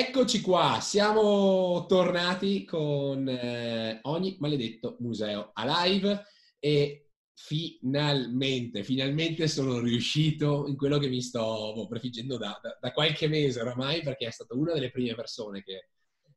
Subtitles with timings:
[0.00, 6.24] Eccoci qua, siamo tornati con eh, ogni maledetto museo a live
[6.60, 12.92] e finalmente, finalmente sono riuscito in quello che mi sto boh, prefiggendo da, da, da,
[12.92, 15.88] qualche mese oramai perché è stata una delle prime persone che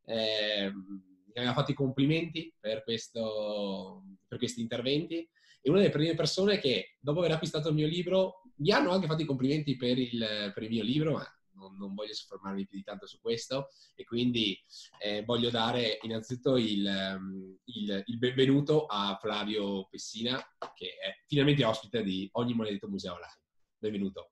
[0.05, 5.17] eh, mi aveva fatto i complimenti per, questo, per questi interventi
[5.61, 9.05] e una delle prime persone che dopo aver acquistato il mio libro mi hanno anche
[9.05, 12.77] fatto i complimenti per il, per il mio libro, ma non, non, voglio soffermarmi più
[12.77, 14.59] di tanto su questo e quindi
[14.99, 20.41] eh, voglio dare innanzitutto il, ehm, il, il, benvenuto a Flavio Pessina
[20.73, 23.39] che è finalmente ospite di ogni maledetto museo live.
[23.77, 24.31] Benvenuto.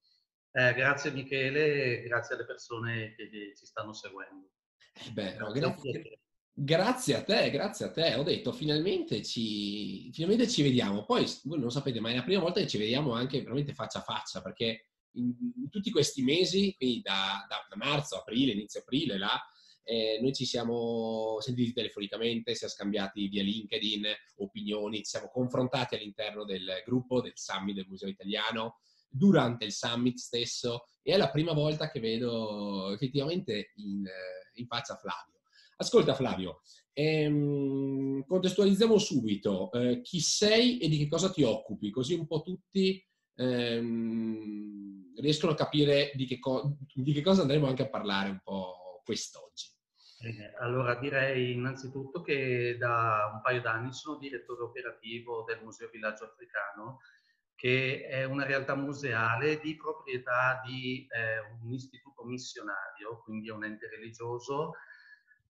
[0.52, 4.50] Eh, grazie Michele e grazie alle persone che ci stanno seguendo.
[4.94, 6.20] Eh beh, no, grazie,
[6.52, 8.16] grazie, a te, grazie a te.
[8.16, 11.06] Ho detto finalmente ci, finalmente ci vediamo.
[11.06, 14.00] Poi voi non sapete, ma è la prima volta che ci vediamo anche veramente faccia
[14.00, 18.82] a faccia perché in, in tutti questi mesi, quindi da, da, da marzo, aprile, inizio
[18.82, 19.40] aprile, là,
[19.84, 24.06] eh, noi ci siamo sentiti telefonicamente, siamo scambiati via LinkedIn
[24.38, 30.18] opinioni, ci siamo confrontati all'interno del gruppo del Summit del Museo Italiano, durante il Summit
[30.18, 34.08] stesso, e è la prima volta che vedo effettivamente in,
[34.54, 35.40] in faccia Flavio.
[35.78, 36.62] Ascolta Flavio,
[36.94, 42.42] ehm, contestualizziamo subito eh, chi sei e di che cosa ti occupi, così un po'
[42.42, 43.04] tutti
[43.40, 48.40] ehm, riescono a capire di che, co- di che, cosa andremo anche a parlare un
[48.44, 49.68] po' quest'oggi.
[50.60, 57.00] Allora direi innanzitutto che da un paio d'anni sono direttore operativo del Museo Villaggio Africano,
[57.56, 63.64] che è una realtà museale di proprietà di eh, un istituto missionario, quindi è un
[63.64, 64.74] ente religioso.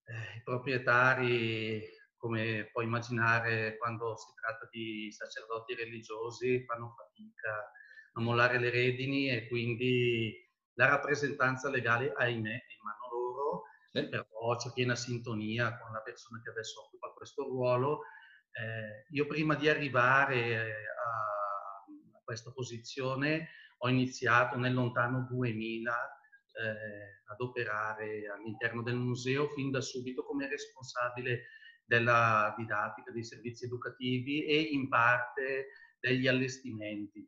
[0.05, 1.83] Eh, I proprietari,
[2.19, 7.71] come puoi immaginare, quando si tratta di sacerdoti religiosi, fanno fatica
[8.13, 10.35] a mollare le redini e quindi
[10.73, 14.07] la rappresentanza legale, ahimè, è in mano loro, sì.
[14.09, 18.01] però c'è piena sintonia con la persona che adesso occupa questo ruolo.
[18.51, 27.23] Eh, io prima di arrivare a, a, questa posizione ho iniziato nel lontano 2000 eh,
[27.31, 31.43] ad operare all'interno del museo fin da subito come responsabile
[31.89, 35.69] della didattica, dei servizi educativi e in parte
[35.99, 37.27] degli allestimenti.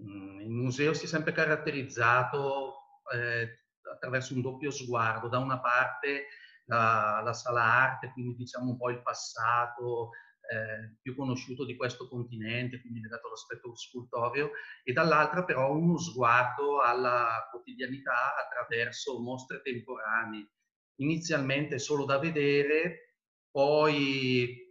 [0.00, 2.74] Mm, il museo si è sempre caratterizzato
[3.14, 3.60] eh,
[3.92, 6.26] attraverso un doppio sguardo, da una parte
[6.64, 10.10] la, la, sala arte, quindi diciamo un po' il passato
[10.50, 14.50] eh, più conosciuto di questo continente, quindi legato all'aspetto scultoreo,
[14.82, 20.50] e dall'altra però uno sguardo alla quotidianità attraverso mostre temporanee,
[20.96, 23.11] inizialmente solo da vedere,
[23.52, 24.70] poi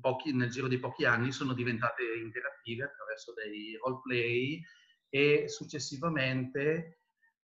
[0.00, 4.62] pochi, nel giro di pochi anni sono diventate interattive attraverso dei roleplay
[5.08, 7.00] e successivamente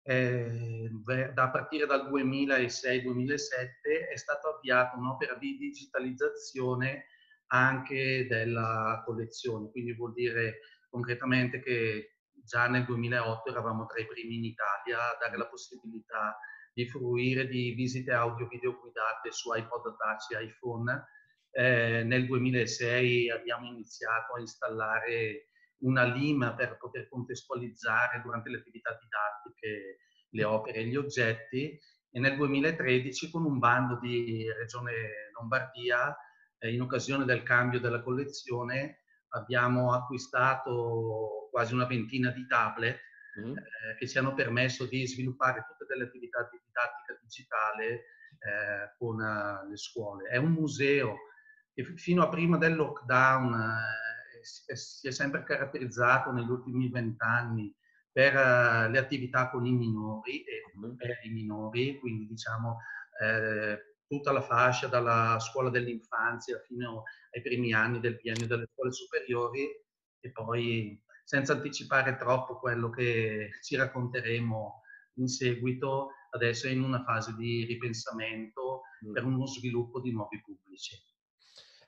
[0.01, 0.89] eh,
[1.33, 7.05] da partire dal 2006-2007 è stata avviata un'opera di digitalizzazione
[7.47, 14.37] anche della collezione, quindi vuol dire concretamente che già nel 2008 eravamo tra i primi
[14.37, 16.35] in Italia a dare la possibilità
[16.77, 21.07] di fruire di visite audio-video guidate su iPod Touch e iPhone.
[21.49, 25.49] Eh, nel 2006 abbiamo iniziato a installare
[25.79, 29.97] una lima per poter contestualizzare durante le attività didattiche
[30.29, 31.79] le opere e gli oggetti
[32.11, 36.15] e nel 2013 con un bando di Regione Lombardia
[36.59, 42.99] eh, in occasione del cambio della collezione abbiamo acquistato quasi una ventina di tablet
[43.39, 43.57] mm.
[43.57, 47.85] eh, che ci hanno permesso di sviluppare tutte delle attività di didattica digitale
[48.39, 50.29] eh, con uh, le scuole.
[50.29, 51.17] È un museo
[51.73, 57.73] che fino a prima del lockdown eh, si è sempre caratterizzato negli ultimi vent'anni
[58.11, 60.95] per le attività con i minori e mm.
[60.95, 62.79] per i minori, quindi diciamo
[63.21, 68.91] eh, tutta la fascia dalla scuola dell'infanzia fino ai primi anni del biennio delle scuole
[68.91, 69.67] superiori
[70.19, 74.81] e poi senza anticipare troppo quello che ci racconteremo
[75.15, 79.11] in seguito, adesso è in una fase di ripensamento mm.
[79.11, 80.95] per uno sviluppo di nuovi pubblici.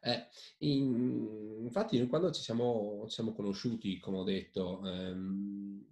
[0.02, 0.28] Eh,
[0.60, 5.86] in, infatti, quando ci siamo, ci siamo, conosciuti, come ho detto, ehm,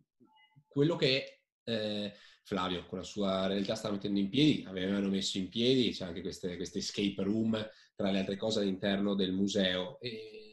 [0.67, 2.13] quello che eh,
[2.43, 6.21] Flavio con la sua realtà sta mettendo in piedi, avevano messo in piedi, c'è anche
[6.21, 9.99] queste, queste escape room, tra le altre cose, all'interno del museo.
[10.01, 10.46] E,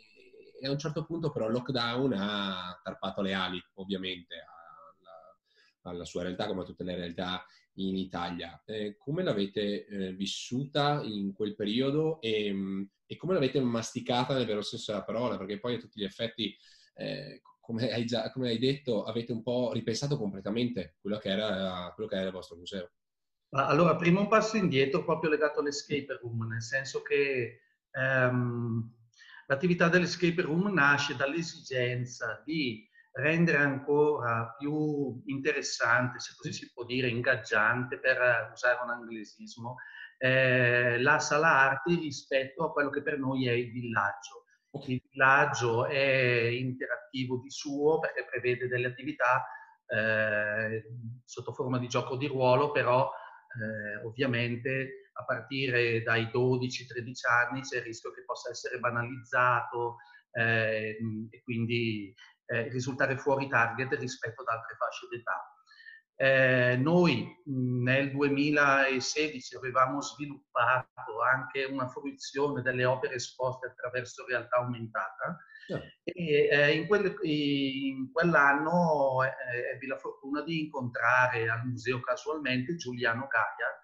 [0.65, 4.35] e a un certo punto però il lockdown ha tarpato le ali, ovviamente,
[5.83, 7.45] alla, alla sua realtà, come a tutte le realtà
[7.75, 8.63] in Italia.
[8.65, 14.47] Eh, come l'avete eh, vissuta in quel periodo e, mm, e, come l'avete masticata nel
[14.47, 15.37] vero senso della parola?
[15.37, 16.57] Perché poi a tutti gli effetti,
[16.95, 21.93] eh, come, hai già, come, hai detto, avete un po' ripensato completamente quello che era,
[21.95, 22.91] quello che era il vostro museo.
[23.51, 29.04] Allora, prima un passo indietro proprio legato all'escape room, nel senso che ehm,
[29.47, 37.09] l'attività dell'escape room nasce dall'esigenza di rendere ancora più interessante, se così si può dire,
[37.09, 39.77] ingaggiante, per usare un anglesismo,
[40.19, 44.45] eh, la sala arti rispetto a quello che per noi è il villaggio.
[44.87, 49.47] Il villaggio è interattivo di suo perché prevede delle attività
[49.87, 50.83] eh,
[51.25, 57.79] sotto forma di gioco di ruolo, però eh, ovviamente a partire dai 12-13 anni c'è
[57.79, 59.97] il rischio che possa essere banalizzato
[60.33, 60.97] eh,
[61.31, 62.13] e quindi
[62.47, 65.49] eh, risultare fuori target rispetto ad altre fasce d'età.
[66.17, 75.37] Eh, noi nel 2016 avevamo sviluppato anche una fruizione delle opere esposte attraverso realtà aumentata
[75.67, 75.83] yeah.
[76.05, 82.77] e eh, in, quel, in, quell'anno eh, ebbi la fortuna di incontrare al museo casualmente
[82.77, 83.75] Giuliano Gaia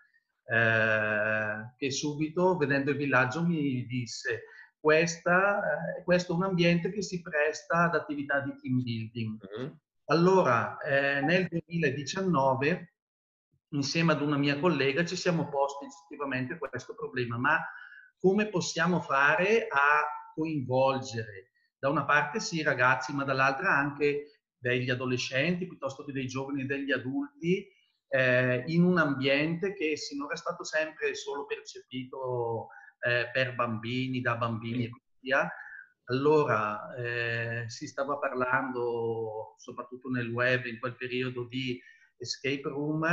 [0.50, 4.44] eh, che subito vedendo il villaggio mi disse
[4.78, 9.38] questa, eh, questo è un ambiente che si presta ad attività di team building.
[9.58, 9.70] Mm-hmm
[10.10, 12.94] allora, eh, nel 2019,
[13.74, 17.60] insieme ad una mia collega, ci siamo posti effettivamente questo problema, ma
[18.18, 24.90] come possiamo fare a coinvolgere da una parte sì i ragazzi, ma dall'altra anche degli
[24.90, 27.68] adolescenti, piuttosto che dei giovani e degli adulti,
[28.10, 32.68] eh, in un ambiente che sinora è stato sempre solo percepito
[33.00, 35.50] eh, per bambini, da bambini e così via,
[36.10, 41.80] allora, eh, si stava parlando, soprattutto nel web in quel periodo, di
[42.16, 43.06] escape room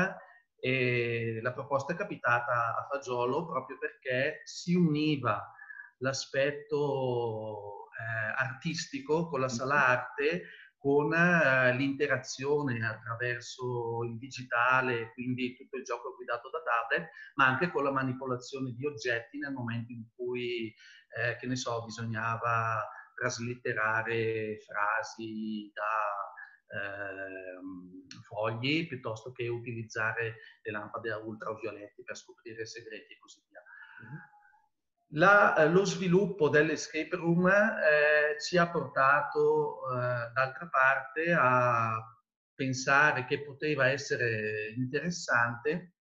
[0.60, 5.54] e la proposta è capitata a Fagiolo proprio perché si univa
[5.98, 10.44] l'aspetto eh, artistico con la sala arte
[10.78, 17.72] con eh, l'interazione attraverso il digitale, quindi tutto il gioco guidato da tablet, ma anche
[17.72, 20.74] con la manipolazione di oggetti nel momento in cui
[21.18, 26.18] eh, che ne so, bisognava traslitterare frasi da
[26.70, 33.62] eh, fogli piuttosto che utilizzare le lampade ultravioletti per scoprire segreti e così via.
[35.12, 41.96] La, eh, lo sviluppo dell'escape room eh, ci ha portato eh, d'altra parte a
[42.54, 45.94] pensare che poteva essere interessante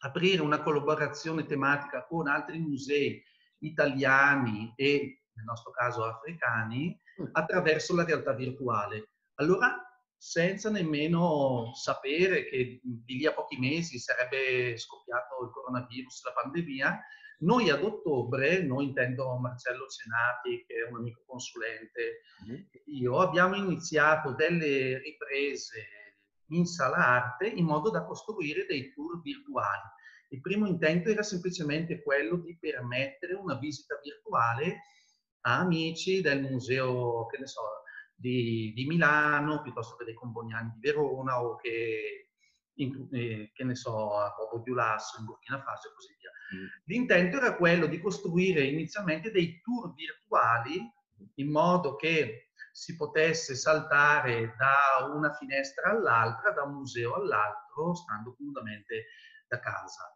[0.00, 3.20] aprire una collaborazione tematica con altri musei
[3.58, 7.26] italiani e nel nostro caso africani, mm.
[7.32, 9.10] attraverso la realtà virtuale.
[9.34, 9.82] Allora,
[10.16, 17.00] senza nemmeno sapere che di lì a pochi mesi sarebbe scoppiato il coronavirus, la pandemia,
[17.40, 22.54] noi ad ottobre, noi intendo Marcello Cenati, che è un amico consulente, mm.
[22.86, 25.86] io abbiamo iniziato delle riprese
[26.50, 29.82] in sala arte in modo da costruire dei tour virtuali.
[30.30, 34.80] Il primo intento era semplicemente quello di permettere una visita virtuale
[35.42, 37.62] a amici del museo, che ne so,
[38.14, 42.30] di, di Milano, piuttosto che dei Comboniani di Verona o che,
[42.74, 46.30] in, eh, che ne so, a Bobo Giulasso in Burkina Faso e così via.
[46.84, 50.80] L'intento era quello di costruire inizialmente dei tour virtuali
[51.34, 58.34] in modo che si potesse saltare da una finestra all'altra, da un museo all'altro, stando
[58.36, 59.06] comodamente
[59.48, 60.14] da casa.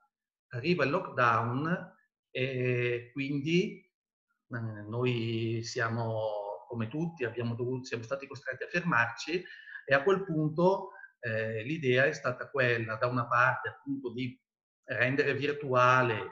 [0.51, 1.97] Arriva il lockdown
[2.31, 9.45] e quindi eh, noi siamo, come tutti, dovuto, siamo stati costretti a fermarci
[9.85, 14.39] e a quel punto eh, l'idea è stata quella, da una parte appunto di
[14.85, 16.31] rendere virtuale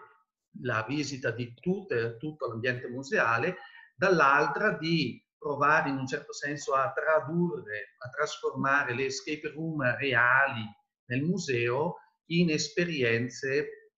[0.62, 3.56] la visita di tutte, tutto l'ambiente museale,
[3.94, 10.62] dall'altra di provare in un certo senso a tradurre, a trasformare le escape room reali
[11.06, 13.92] nel museo in esperienze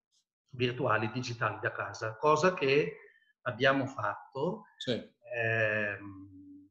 [0.54, 2.96] virtuali digitali da casa, cosa che
[3.42, 4.92] abbiamo fatto sì.
[5.34, 6.68] ehm,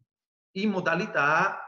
[0.52, 1.60] in modalità,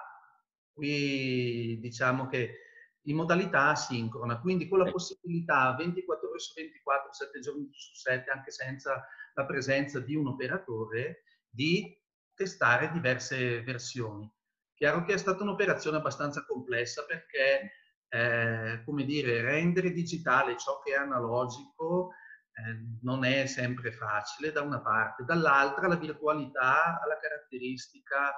[0.71, 2.62] qui diciamo che
[3.03, 8.29] in modalità asincrona, quindi con la possibilità 24 ore su 24, 7 giorni su 7,
[8.29, 11.99] anche senza la presenza di un operatore, di
[12.33, 14.31] testare diverse versioni.
[14.73, 17.71] Chiaro che è stata un'operazione abbastanza complessa perché
[18.09, 22.11] eh, come dire, rendere digitale ciò che è analogico
[22.53, 28.33] eh, non è sempre facile da una parte, dall'altra la virtualità ha la caratteristica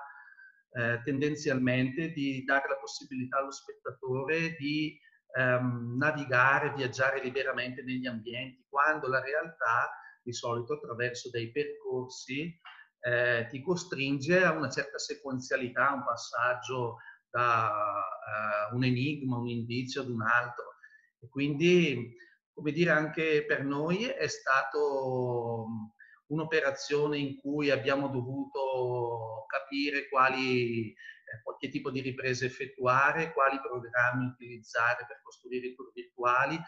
[0.77, 4.97] eh, tendenzialmente di dare la possibilità allo spettatore di
[5.37, 9.89] ehm, navigare, viaggiare liberamente negli ambienti, quando la realtà
[10.21, 12.59] di solito attraverso dei percorsi
[12.99, 16.97] eh, ti costringe a una certa sequenzialità, un passaggio
[17.29, 20.75] da uh, un enigma, un indizio ad un altro.
[21.19, 22.15] E quindi
[22.55, 25.65] come dire, anche per noi è stato
[26.27, 34.25] un'operazione in cui abbiamo dovuto capire quali, eh, che tipo di riprese effettuare, quali programmi
[34.25, 36.59] utilizzare per costruire i tour virtuali,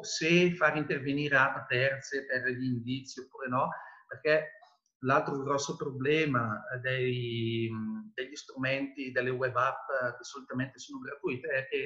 [0.00, 3.68] se far intervenire app terze per gli indizi oppure no,
[4.08, 4.52] perché
[5.00, 7.70] l'altro grosso problema dei,
[8.14, 11.82] degli strumenti, delle web app che solitamente sono gratuite è che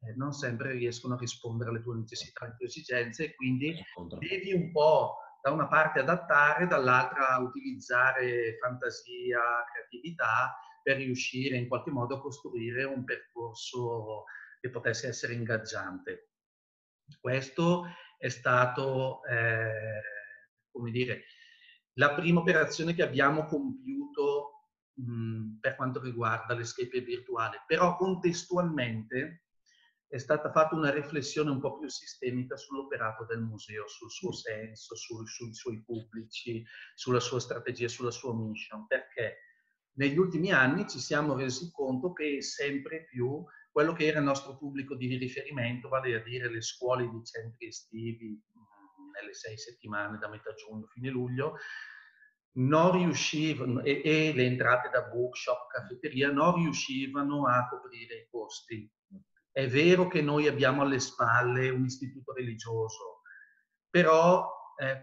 [0.00, 3.74] eh, non sempre riescono a rispondere alle tue necessità, alle tue esigenze e quindi
[4.18, 9.40] devi un po' da una parte adattare, dall'altra utilizzare fantasia,
[9.72, 14.24] creatività per riuscire in qualche modo a costruire un percorso
[14.60, 16.30] che potesse essere ingaggiante.
[17.20, 17.84] Questo
[18.18, 20.02] è stato, eh,
[20.68, 21.26] come dire,
[21.92, 29.45] la prima operazione che abbiamo compiuto mh, per quanto riguarda l'escape virtuale, però contestualmente
[30.08, 34.94] è stata fatta una riflessione un po' più sistemica sull'operato del museo, sul suo senso,
[34.94, 39.38] sul, sui suoi pubblici, sulla sua strategia, sulla sua mission, perché
[39.96, 44.56] negli ultimi anni ci siamo resi conto che sempre più quello che era il nostro
[44.56, 48.40] pubblico di riferimento, vale a dire le scuole di centri estivi
[49.12, 51.56] nelle sei settimane da metà giugno fine luglio,
[52.58, 58.90] non riuscivano, e, e le entrate da bookshop, caffetteria, non riuscivano a coprire i costi
[59.56, 63.22] è vero che noi abbiamo alle spalle un istituto religioso,
[63.88, 64.46] però
[64.76, 65.02] eh,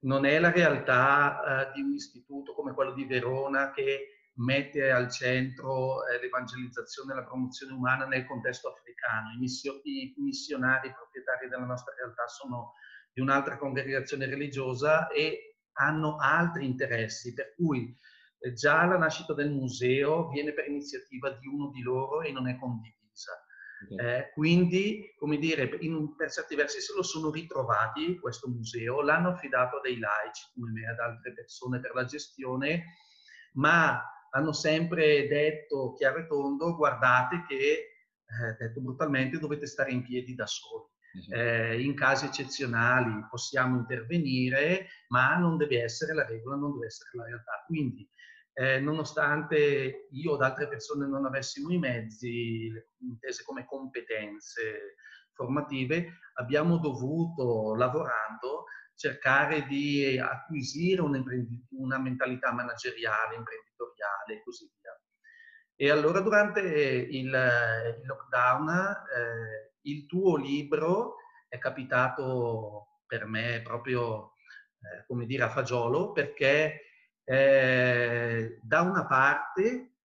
[0.00, 5.08] non è la realtà eh, di un istituto come quello di Verona che mette al
[5.08, 9.30] centro eh, l'evangelizzazione e la promozione umana nel contesto africano.
[9.30, 12.72] I, missio, I missionari proprietari della nostra realtà sono
[13.12, 17.96] di un'altra congregazione religiosa e hanno altri interessi, per cui
[18.40, 22.48] eh, già la nascita del museo viene per iniziativa di uno di loro e non
[22.48, 22.97] è condivisa
[23.96, 29.30] eh, quindi, come dire, in, per certi versi se lo sono ritrovati questo museo, l'hanno
[29.30, 32.84] affidato a dei laici come me, ad altre persone per la gestione,
[33.54, 37.56] ma hanno sempre detto chiaro e tondo, guardate che,
[38.26, 40.86] eh, detto brutalmente, dovete stare in piedi da soli.
[41.30, 47.10] Eh, in casi eccezionali possiamo intervenire, ma non deve essere la regola, non deve essere
[47.14, 47.64] la realtà.
[47.66, 48.08] Quindi
[48.58, 52.68] eh, nonostante io o altre persone non avessimo i mezzi,
[53.02, 54.96] intese come competenze
[55.32, 58.64] formative, abbiamo dovuto, lavorando,
[58.96, 65.00] cercare di acquisire una mentalità manageriale, imprenditoriale e così via.
[65.76, 71.14] E allora durante il, lockdown eh, il tuo libro
[71.46, 74.32] è capitato per me proprio,
[74.80, 76.87] eh, come dire, a fagiolo, perché
[77.30, 79.96] eh, da una parte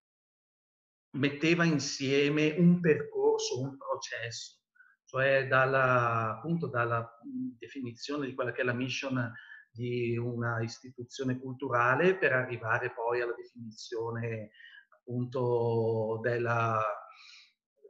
[1.11, 4.59] metteva insieme un percorso, un processo,
[5.05, 7.17] cioè dalla, appunto dalla
[7.57, 9.31] definizione di quella che è la mission
[9.71, 14.51] di una istituzione culturale per arrivare poi alla definizione
[14.89, 16.81] appunto della,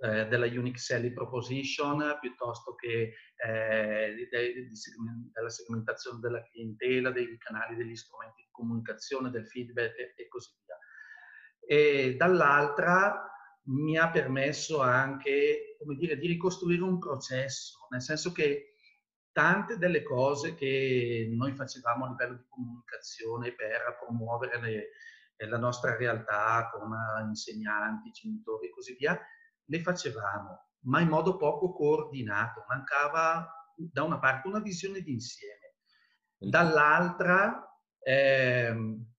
[0.03, 4.69] eh, della Unique Selling Proposition piuttosto che eh, de, de,
[5.31, 10.51] della segmentazione della clientela, dei canali, degli strumenti di comunicazione, del feedback e, e così
[10.65, 10.77] via.
[11.65, 13.31] E dall'altra
[13.67, 18.75] mi ha permesso anche, dire, di ricostruire un processo, nel senso che
[19.31, 24.89] tante delle cose che noi facevamo a livello di comunicazione per promuovere le,
[25.47, 26.91] la nostra realtà con
[27.25, 29.17] insegnanti, genitori e così via,
[29.65, 32.65] le facevamo, ma in modo poco coordinato.
[32.67, 35.75] Mancava da una parte una visione d'insieme,
[36.37, 37.67] dall'altra
[37.99, 39.13] ehm,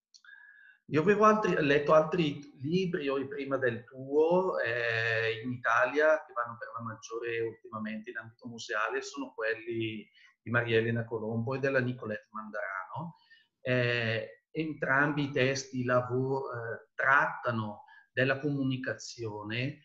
[0.88, 6.68] io avevo altri, letto altri libri prima del tuo eh, in Italia che vanno per
[6.76, 10.06] la maggiore ultimamente in ambito museale, sono quelli
[10.42, 13.16] di Maria Elena Colombo e della Nicolette Mandarano.
[13.62, 19.78] Eh, entrambi i testi lavoro, eh, trattano della comunicazione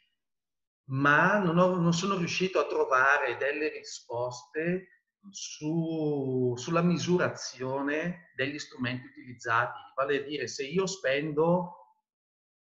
[0.90, 9.08] ma non, ho, non sono riuscito a trovare delle risposte su, sulla misurazione degli strumenti
[9.08, 9.78] utilizzati.
[9.96, 11.96] Vale a dire, se io spendo,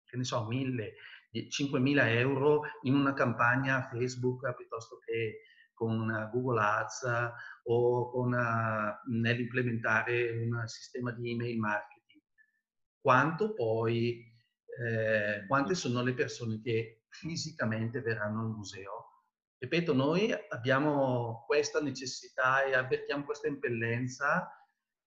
[0.05, 0.95] che ne so, 1000,
[1.33, 5.43] 5.000 euro in una campagna Facebook piuttosto che
[5.75, 7.09] con Google Ads
[7.65, 12.23] o con, uh, nell'implementare un sistema di email marketing,
[13.01, 14.25] quanto poi,
[14.81, 19.25] eh, quante sono le persone che fisicamente verranno al museo.
[19.59, 24.49] Ripeto, noi abbiamo questa necessità e avvertiamo questa impellenza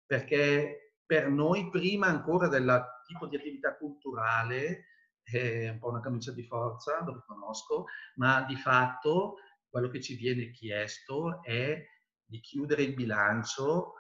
[0.07, 4.87] perché per noi, prima ancora del tipo di attività culturale,
[5.23, 7.87] è un po' una camicia di forza, lo riconosco,
[8.17, 9.37] ma di fatto
[9.69, 11.85] quello che ci viene chiesto è
[12.25, 13.95] di chiudere il bilancio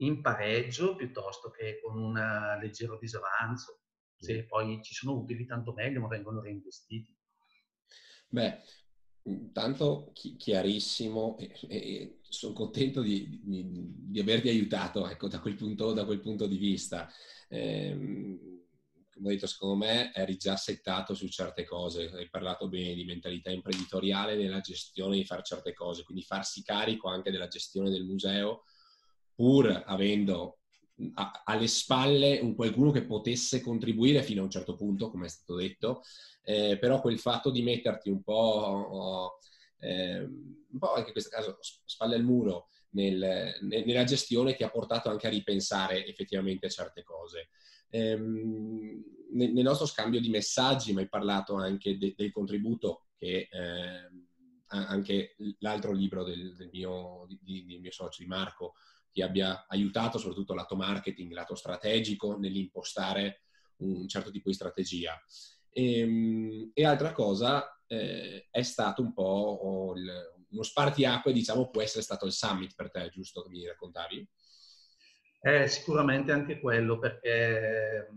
[0.00, 2.14] in pareggio piuttosto che con un
[2.60, 3.80] leggero disavanzo.
[4.20, 7.16] Se poi ci sono utili, tanto meglio, ma vengono reinvestiti.
[8.30, 8.60] Beh,
[9.52, 15.92] tanto chiarissimo e, e sono contento di, di, di, averti aiutato ecco, da, quel punto,
[15.92, 17.10] da, quel punto, di vista.
[17.48, 17.96] Eh,
[19.18, 23.04] come ho detto, secondo me eri già settato su certe cose, hai parlato bene di
[23.04, 28.04] mentalità imprenditoriale nella gestione di fare certe cose, quindi farsi carico anche della gestione del
[28.04, 28.64] museo,
[29.34, 30.57] pur avendo
[31.44, 35.56] alle spalle un qualcuno che potesse contribuire fino a un certo punto, come è stato
[35.56, 36.02] detto,
[36.42, 39.38] eh, però quel fatto di metterti un po',
[39.78, 44.64] eh, un po' anche in questo caso spalle al muro nel, nel, nella gestione ti
[44.64, 47.50] ha portato anche a ripensare effettivamente certe cose.
[47.90, 49.02] Ehm,
[49.32, 54.10] nel, nostro scambio di messaggi mi hai parlato anche de, del contributo che eh,
[54.70, 58.74] anche l'altro libro del, del, mio, di, del mio socio, di Marco,
[59.18, 63.42] ti abbia aiutato, soprattutto lato marketing, lato strategico, nell'impostare
[63.78, 65.20] un certo tipo di strategia.
[65.70, 70.08] E, ehm, e altra cosa eh, è stato un po' il,
[70.50, 74.28] uno spartiacque, diciamo, può essere stato il summit per te, giusto che mi raccontavi?
[75.40, 78.08] Eh, sicuramente anche quello, perché,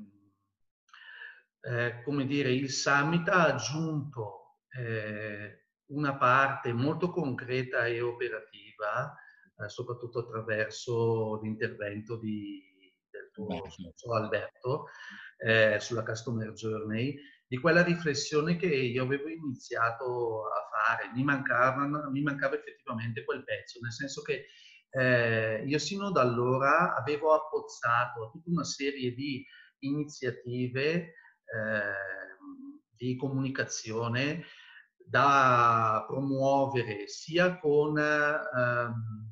[1.62, 9.16] eh, come dire, il summit ha aggiunto eh, una parte molto concreta e operativa,
[9.64, 12.62] eh, soprattutto attraverso l'intervento di,
[13.10, 14.88] del tuo socio Alberto
[15.38, 21.12] eh, sulla Customer Journey, di quella riflessione che io avevo iniziato a fare.
[21.14, 24.46] Mi mancava, mi mancava effettivamente quel pezzo, nel senso che
[24.92, 29.46] eh, io sino da allora avevo appozzato tutta una serie di
[29.80, 31.14] iniziative eh,
[32.96, 34.44] di comunicazione
[34.98, 39.31] da promuovere sia con ehm,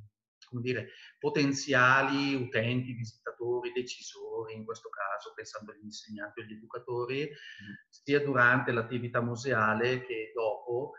[0.49, 7.23] come dire, potenziali utenti, visitatori, decisori, in questo caso pensando agli insegnanti o agli educatori,
[7.23, 7.73] mm.
[7.89, 10.93] sia durante l'attività museale che dopo,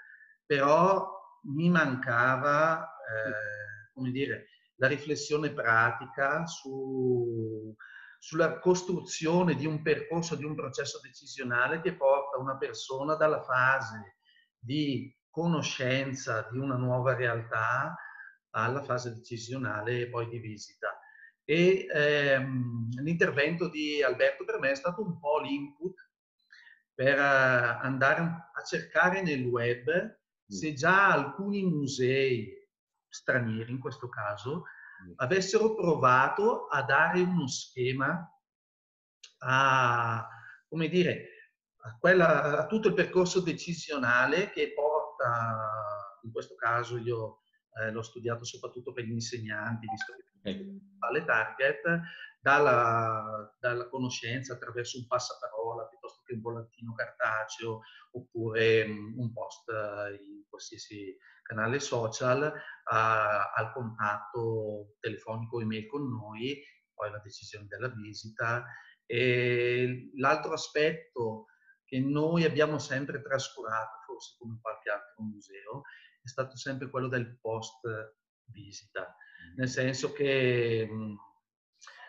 [0.46, 7.74] però mi mancava eh, come dire, la riflessione pratica su,
[8.18, 14.16] sulla costruzione di un percorso, di un processo decisionale che porta una persona dalla fase
[14.58, 17.94] di conoscenza di una nuova realtà
[18.50, 20.98] alla fase decisionale e poi di visita.
[21.44, 25.94] E ehm, l'intervento di Alberto per me è stato un po' l'input
[26.94, 30.46] per eh, andare a cercare nel web mm.
[30.46, 32.56] se già alcuni musei
[33.08, 34.64] stranieri in questo caso,
[35.04, 35.12] mm.
[35.16, 38.30] avessero provato a dare uno schema
[39.38, 40.28] a,
[40.68, 41.28] come dire,
[41.82, 47.40] a, quella, a tutto il percorso decisionale che porta, in questo caso io
[47.74, 52.00] eh, l'ho studiato soprattutto per gli insegnanti, visto che alle target,
[52.40, 57.80] dalla, dalla, conoscenza attraverso un passaparola piuttosto che un volantino cartaceo
[58.12, 62.52] oppure mm, un post in qualsiasi canale social
[62.84, 66.62] a, al contatto telefonico email con noi,
[66.94, 68.64] poi la decisione della visita.
[69.04, 71.46] E l'altro aspetto
[71.84, 75.82] che noi abbiamo sempre trascurato, forse come qualche altro museo,
[76.30, 77.80] stato sempre quello del post
[78.46, 79.14] visita,
[79.56, 81.14] nel senso che mh,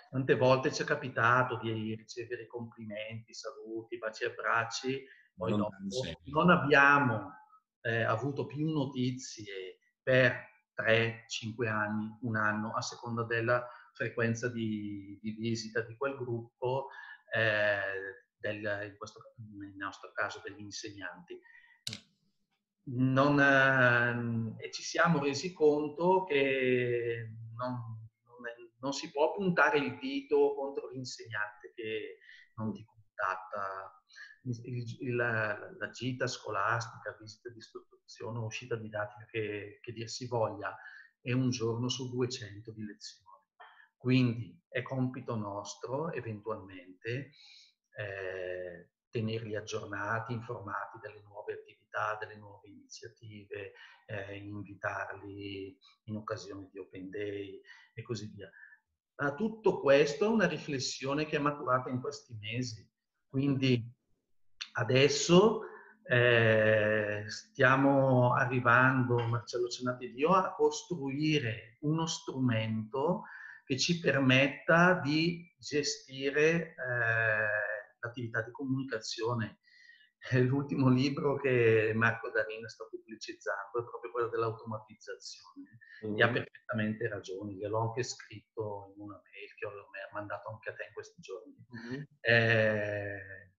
[0.09, 5.05] tante volte ci è capitato di ricevere complimenti, saluti, baci e abbracci,
[5.35, 7.31] poi non, dopo non abbiamo
[7.81, 15.31] eh, avuto più notizie per 3-5 anni, un anno, a seconda della frequenza di, di
[15.31, 16.87] visita di quel gruppo,
[17.33, 21.39] eh, del, in questo, nel nostro caso degli insegnanti.
[22.93, 27.71] Non, eh, e ci siamo resi conto che non,
[28.25, 28.37] non,
[28.79, 32.17] non, si può puntare il dito contro l'insegnante che
[32.55, 34.03] non ti contatta
[34.43, 40.75] il, il, la gita scolastica, visita di istruzione, uscita didattica che, che dir si voglia,
[41.21, 43.29] è un giorno su 200 di lezioni.
[43.95, 47.31] Quindi è compito nostro eventualmente
[47.95, 51.80] eh, tenerli aggiornati, informati delle nuove attività,
[52.19, 53.73] delle nuove iniziative,
[54.05, 57.61] eh, invitarli in occasione di Open Day
[57.93, 58.49] e così via.
[59.15, 62.89] Ma tutto questo è una riflessione che è maturata in questi mesi.
[63.27, 63.99] Quindi
[64.73, 65.63] Adesso
[66.03, 73.23] eh, stiamo arrivando, Marcello Cenati Dio, a costruire uno strumento
[73.65, 76.75] che ci permetta di gestire eh,
[77.99, 79.59] l'attività di comunicazione.
[80.33, 85.79] L'ultimo libro che Marco Darin sta pubblicizzando è proprio quello dell'automatizzazione.
[86.05, 86.17] Mm-hmm.
[86.17, 89.71] E ha perfettamente ragione, gliel'ho anche scritto in una mail che ho
[90.13, 91.55] mandato anche a te in questi giorni.
[91.75, 92.03] Mm-hmm.
[92.21, 93.51] Eh,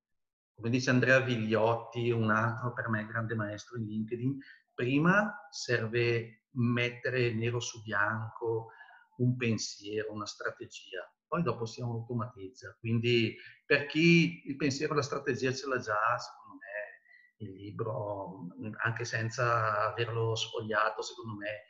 [0.55, 4.38] come dice Andrea Vigliotti, un altro per me grande maestro in LinkedIn,
[4.72, 8.68] prima serve mettere nero su bianco
[9.16, 12.77] un pensiero, una strategia, poi dopo si automatizza.
[12.79, 18.49] Quindi per chi il pensiero e la strategia ce l'ha già, secondo me il libro,
[18.85, 21.64] anche senza averlo sfogliato, secondo me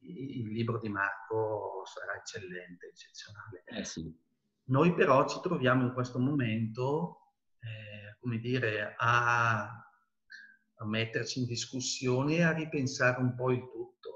[0.00, 3.64] il libro di Marco sarà eccellente, eccezionale.
[3.66, 4.10] Eh sì.
[4.68, 12.36] Noi però ci troviamo in questo momento, eh, come dire, a, a metterci in discussione
[12.36, 14.11] e a ripensare un po' il tutto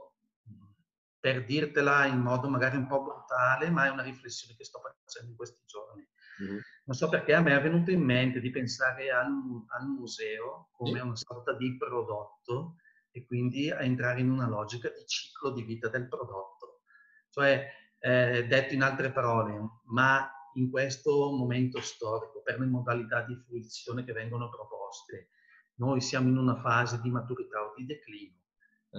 [1.27, 5.31] per dirtela in modo magari un po' brutale, ma è una riflessione che sto facendo
[5.31, 6.07] in questi giorni.
[6.41, 6.59] Mm-hmm.
[6.85, 11.01] Non so perché a me è venuto in mente di pensare al, al museo come
[11.01, 12.77] una sorta di prodotto
[13.11, 16.83] e quindi a entrare in una logica di ciclo di vita del prodotto.
[17.31, 23.35] Cioè, eh, detto in altre parole, ma in questo momento storico, per le modalità di
[23.35, 25.31] fruizione che vengono proposte,
[25.79, 28.45] noi siamo in una fase di maturità o di declino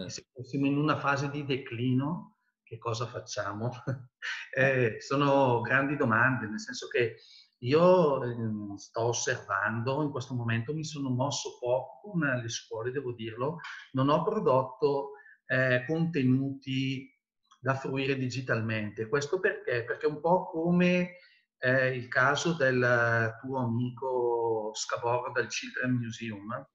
[0.06, 0.10] eh.
[0.10, 3.72] Se fossimo in una fase di declino, che cosa facciamo?
[4.56, 7.18] eh, sono grandi domande, nel senso che
[7.60, 13.14] io eh, sto osservando, in questo momento mi sono mosso poco con le scuole, devo
[13.14, 13.60] dirlo,
[13.94, 15.14] non ho prodotto
[15.46, 17.12] eh, contenuti
[17.60, 19.08] da fruire digitalmente.
[19.08, 19.84] Questo perché?
[19.84, 21.16] Perché è un po' come
[21.58, 26.68] eh, il caso del tuo amico Scavoro del Children Museum.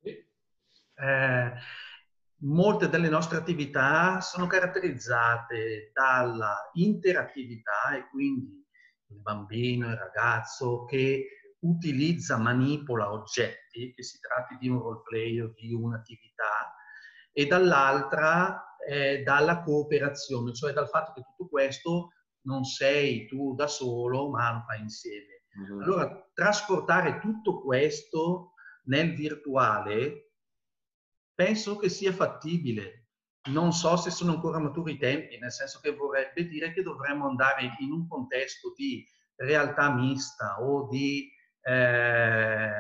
[0.94, 1.52] Eh,
[2.42, 8.64] molte delle nostre attività sono caratterizzate dalla interattività e quindi
[9.08, 11.26] il bambino, il ragazzo che
[11.60, 16.74] utilizza, manipola oggetti, che si tratti di un roleplay o di un'attività,
[17.32, 22.08] e dall'altra eh, dalla cooperazione, cioè dal fatto che tutto questo
[22.42, 25.44] non sei tu da solo, ma lo fai insieme.
[25.60, 25.82] Mm-hmm.
[25.82, 30.31] Allora, trasportare tutto questo nel virtuale
[31.34, 33.06] penso che sia fattibile.
[33.50, 37.26] Non so se sono ancora maturi i tempi, nel senso che vorrebbe dire che dovremmo
[37.26, 39.04] andare in un contesto di
[39.36, 41.28] realtà mista o di
[41.62, 42.70] eh,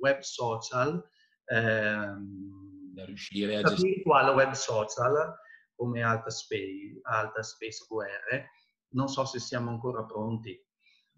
[0.00, 1.08] web social,
[1.44, 2.14] eh,
[2.92, 5.34] da riuscire a gestire virtuale web social
[5.74, 8.44] come Alta Space, Alta Space VR,
[8.90, 10.60] non so se siamo ancora pronti.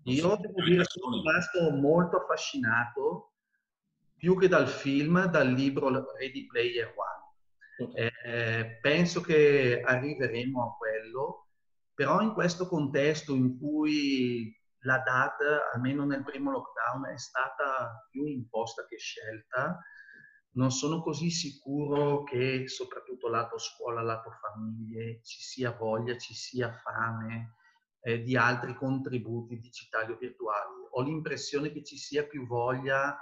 [0.04, 3.31] Io devo dire che sono rimasto molto affascinato
[4.22, 7.92] più che dal film, dal libro Ready Player One.
[7.96, 11.48] Eh, penso che arriveremo a quello,
[11.92, 18.24] però in questo contesto in cui la data, almeno nel primo lockdown, è stata più
[18.26, 19.80] imposta che scelta,
[20.52, 26.70] non sono così sicuro che soprattutto lato scuola, lato famiglie, ci sia voglia, ci sia
[26.70, 27.56] fame
[28.02, 30.86] eh, di altri contributi digitali o virtuali.
[30.92, 33.18] Ho l'impressione che ci sia più voglia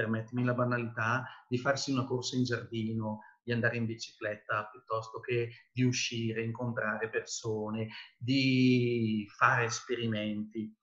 [0.00, 5.50] permettimi la banalità, di farsi una corsa in giardino, di andare in bicicletta piuttosto che
[5.72, 10.74] di uscire, incontrare persone, di fare esperimenti.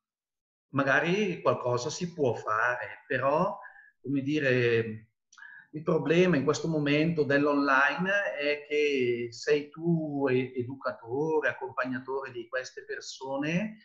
[0.69, 3.57] Magari qualcosa si può fare, però,
[4.01, 5.09] come dire,
[5.71, 13.77] il problema in questo momento dell'online è che sei tu educatore, accompagnatore di queste persone,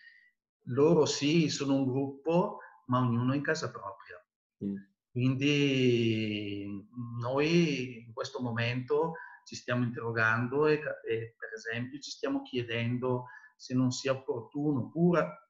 [0.66, 4.24] loro sì, sono un gruppo, ma ognuno in casa propria.
[4.64, 4.91] Mm.
[5.12, 9.12] Quindi mhmm, noi in questo momto
[9.44, 15.40] ci stiamo interrogando e, e, per esempio ci stiamo chiedendo se non sia opportuno, pur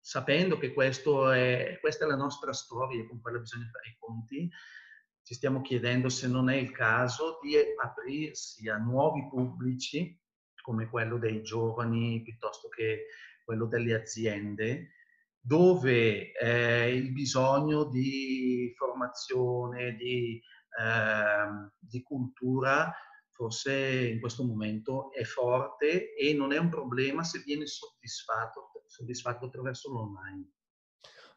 [0.00, 4.48] sapendo che è, questa è la nostra storia con quella bisogna fare i conti,
[5.22, 10.18] ci stiamo chiedendo se non è il caso di aprirsi a nuovi pubblici
[10.62, 13.06] come quello dei giovani piuttosto che
[13.44, 14.90] quello delle aziende
[15.40, 20.40] dove eh, il bisogno di formazione, di,
[20.78, 22.92] eh, di, cultura,
[23.32, 29.46] forse in questo momento è forte e non è un problema se viene soddisfatto, soddisfatto
[29.46, 30.50] attraverso l'online.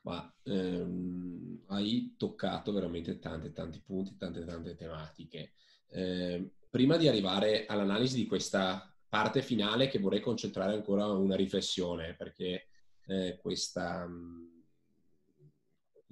[0.01, 5.53] Ma ehm, hai toccato veramente tanti, tanti punti, tante, tante tematiche.
[5.87, 12.15] Eh, prima di arrivare all'analisi di questa parte finale, che vorrei concentrare ancora una riflessione,
[12.15, 12.67] perché
[13.07, 14.45] eh, questa, mm,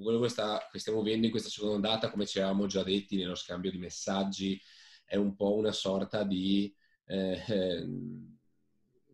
[0.01, 3.71] quello che, stiamo vendo in questa seconda ondata, come ci avevamo già detti nello scambio
[3.71, 4.59] di messaggi,
[5.05, 6.73] è un po' una sorta di,
[7.05, 7.85] eh,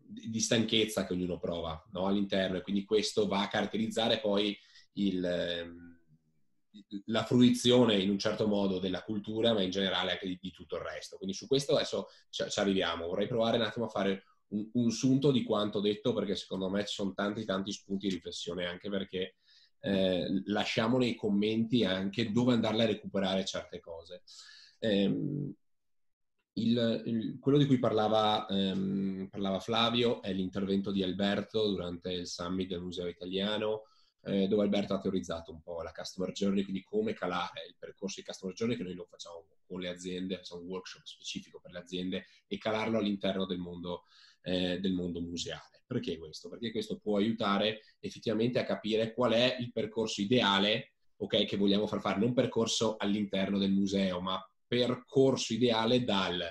[0.08, 2.06] di stanchezza che ognuno prova no?
[2.06, 4.56] all'interno e quindi questo va a caratterizzare poi
[4.94, 5.98] il, ehm,
[7.06, 10.76] la fruizione in un certo modo della cultura, ma in generale anche di, di tutto
[10.76, 11.16] il resto.
[11.16, 13.06] Quindi su questo adesso ci, ci, arriviamo.
[13.06, 16.84] Vorrei provare un attimo a fare un, un, sunto di quanto detto, perché secondo me
[16.84, 19.36] ci sono tanti tanti spunti di riflessione, anche perché
[19.80, 24.22] eh, lasciamo nei commenti anche dove andarle a recuperare certe cose.
[24.78, 25.54] Eh,
[26.58, 32.26] il, il, quello di cui parlava, ehm, parlava, Flavio è l'intervento di Alberto durante il
[32.26, 33.84] summit del Museo Italiano,
[34.22, 38.20] eh, dove Alberto ha teorizzato un po' la customer journey, quindi come calare il percorso
[38.20, 41.72] di customer journey che noi lo facciamo con le aziende, facciamo un workshop specifico per
[41.72, 44.06] le aziende e calarlo all'interno del mondo,
[44.42, 45.82] eh, del mondo museale.
[45.86, 46.48] Perché questo?
[46.48, 51.86] Perché questo può aiutare effettivamente a capire qual è il percorso ideale okay, che vogliamo
[51.86, 56.42] far fare, non percorso all'interno del museo, ma percorso ideale dal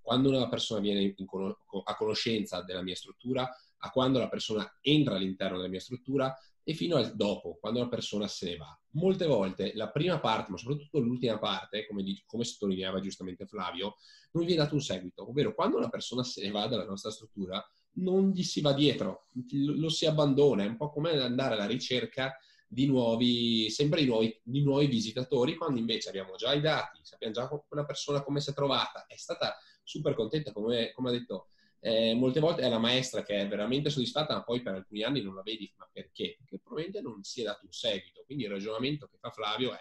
[0.00, 1.52] quando una persona viene con-
[1.84, 6.32] a conoscenza della mia struttura, a quando la persona entra all'interno della mia struttura
[6.68, 8.76] e fino al dopo, quando la persona se ne va.
[8.94, 13.94] Molte volte la prima parte, ma soprattutto l'ultima parte, come, come sottolineava giustamente Flavio,
[14.32, 17.64] non viene dato un seguito, ovvero quando una persona se ne va dalla nostra struttura
[17.98, 22.36] non gli si va dietro, lo si abbandona, è un po' come andare alla ricerca
[22.66, 27.32] di nuovi, sempre di nuovi, di nuovi visitatori, quando invece abbiamo già i dati, sappiamo
[27.32, 31.46] già quella persona come si è trovata, è stata super contenta, come, come ha detto
[31.86, 35.22] eh, molte volte è la maestra che è veramente soddisfatta, ma poi per alcuni anni
[35.22, 36.34] non la vedi, ma perché?
[36.36, 38.24] Perché probabilmente non si è dato un seguito.
[38.26, 39.78] Quindi il ragionamento che fa Flavio è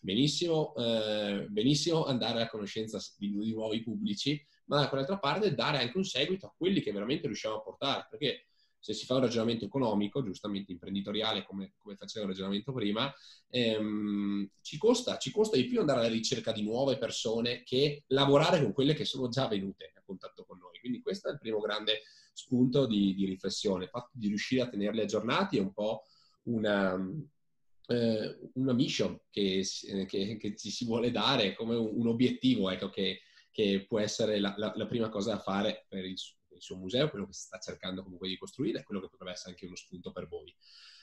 [0.00, 5.78] benissimo, eh, benissimo andare a conoscenza di, di, nuovi pubblici, ma da quell'altra parte dare
[5.78, 8.48] anche un seguito a quelli che veramente riusciamo a portare, perché
[8.80, 13.14] se si fa un ragionamento economico, giustamente imprenditoriale come, come facevo il ragionamento prima,
[13.48, 18.60] ehm, ci, costa, ci, costa, di più andare alla ricerca di nuove persone che lavorare
[18.60, 20.63] con quelle che sono già venute a contatto con noi.
[20.84, 22.02] Quindi questo è il primo grande
[22.34, 26.02] spunto di, di riflessione, il fatto di riuscire a tenerli aggiornati è un po'
[26.42, 26.94] una,
[27.86, 29.64] eh, una mission che,
[30.06, 33.20] che, che, ci si vuole dare come un, un obiettivo ecco, che,
[33.50, 36.16] che, può essere la, la, la, prima cosa da fare per il,
[36.50, 39.52] il suo museo, quello che si sta cercando comunque di costruire quello che potrebbe essere
[39.52, 40.54] anche uno spunto per voi.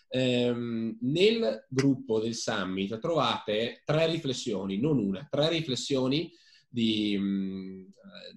[0.10, 6.32] Ehm, nel gruppo del Summit trovate tre riflessioni, non una, tre riflessioni
[6.72, 7.86] di, mm,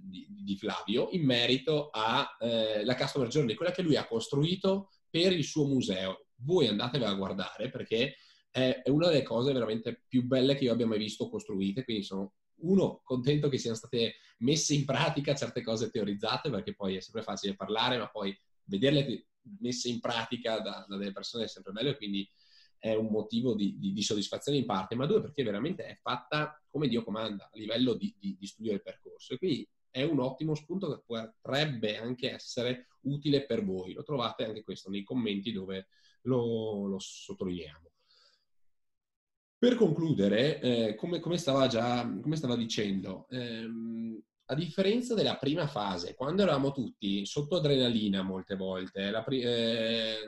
[0.03, 5.33] di, di Flavio in merito alla eh, Customer Journey, quella che lui ha costruito per
[5.33, 6.27] il suo museo.
[6.39, 8.17] Voi andatevela a guardare perché
[8.51, 12.03] è, è una delle cose veramente più belle che io abbia mai visto costruite, quindi
[12.03, 17.01] sono uno, contento che siano state messe in pratica certe cose teorizzate, perché poi è
[17.01, 19.27] sempre facile parlare, ma poi vederle
[19.61, 22.29] messe in pratica da, da delle persone è sempre bello e quindi
[22.85, 26.63] è un motivo di, di, di, soddisfazione in parte, ma due perché veramente è fatta
[26.69, 30.55] come Dio comanda a livello di, di studio del percorso e quindi è un ottimo
[30.55, 33.95] spunto che potrebbe anche essere utile per voi.
[33.95, 35.87] Lo trovate anche questo nei commenti dove
[36.25, 37.91] lo, lo sottolineiamo.
[39.57, 45.67] Per concludere, eh, come, come, stava già, come stava dicendo, ehm, a differenza della prima
[45.67, 50.19] fase, quando eravamo tutti sotto adrenalina molte volte, pri- eh,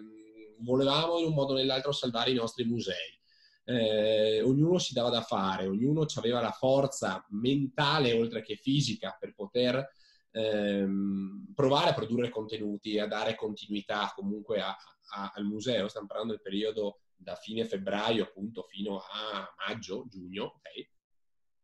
[0.61, 3.19] volevamo in un modo o nell'altro salvare i nostri musei,
[3.64, 9.35] eh, ognuno si dava da fare, ognuno aveva la forza mentale oltre che fisica per
[9.35, 9.85] poter
[10.31, 14.77] ehm, provare a produrre contenuti, a dare continuità comunque a,
[15.14, 15.88] a, al museo.
[15.88, 20.88] Stiamo parlando del periodo da fine febbraio appunto fino a maggio, giugno, ok?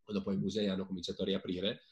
[0.03, 1.83] Quando poi i musei hanno cominciato a riaprire.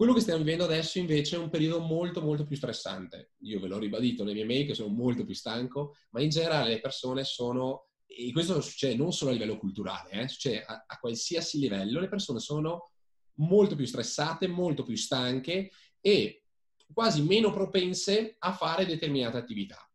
[0.00, 3.32] Quello che stiamo vivendo adesso invece è un periodo molto molto più stressante.
[3.40, 6.70] Io ve l'ho ribadito nelle mie mail che sono molto più stanco, ma in generale
[6.70, 10.98] le persone sono, e questo succede non solo a livello culturale, eh, succede a, a
[10.98, 12.92] qualsiasi livello, le persone sono
[13.40, 16.44] molto più stressate, molto più stanche e
[16.90, 19.86] quasi meno propense a fare determinate attività.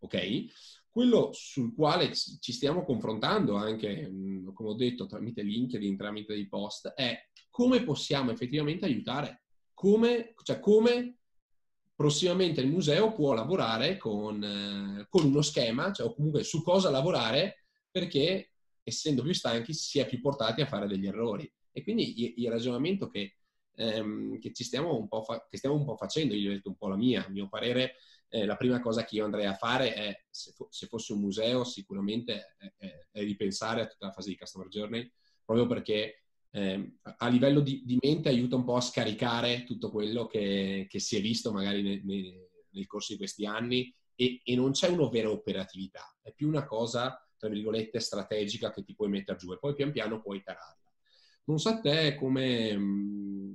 [0.00, 0.46] Ok?
[0.90, 6.48] Quello sul quale ci stiamo confrontando anche, mm, come ho detto, tramite LinkedIn, tramite dei
[6.48, 7.16] post, è
[7.50, 9.43] come possiamo effettivamente aiutare,
[9.74, 11.18] come, cioè come
[11.94, 17.66] prossimamente il museo può lavorare con, eh, con uno schema, cioè, comunque su cosa lavorare
[17.90, 21.50] perché essendo più stanchi si è più portati a fare degli errori.
[21.72, 23.36] E quindi il, ragionamento che,
[23.74, 26.68] ehm, che, ci stiamo un po' fa- che stiamo un po' facendo, io ho detto
[26.68, 27.96] un po' la mia, a mio parere,
[28.28, 31.20] eh, la prima cosa che io andrei a fare è, se, fo- se fosse un
[31.20, 35.10] museo, sicuramente è, è, è, ripensare a tutta la fase di customer journey,
[35.44, 36.23] proprio perché
[36.54, 41.00] eh, a livello di, di, mente aiuta un po' a scaricare tutto quello che, che
[41.00, 44.88] si è visto magari nel, nel, nel, corso di questi anni e, e non c'è
[44.88, 49.52] una vera operatività, è più una cosa, tra virgolette, strategica che ti puoi mettere giù
[49.52, 50.92] e poi pian piano puoi tararla.
[51.46, 53.54] Non so a te come, mm,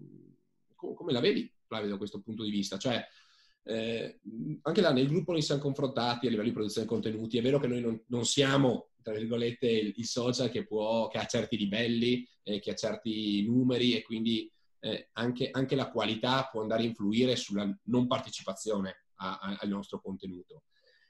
[0.76, 2.78] come la vedi, Flavio, da questo punto di vista.
[2.78, 3.02] Cioè,
[3.64, 4.20] eh,
[4.64, 7.38] anche là nel gruppo noi siamo confrontati a livello di produzione di contenuti.
[7.38, 11.18] È vero che noi non, non siamo tra virgolette, il, il social che, può, che
[11.18, 16.48] ha certi livelli, eh, che ha certi numeri e quindi eh, anche, anche, la qualità
[16.52, 20.64] può andare a influire sulla non partecipazione a, a, al nostro contenuto.